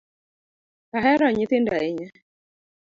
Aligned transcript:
Ahero 0.97 1.25
nyithindo 1.31 1.71
ahinya. 1.77 2.09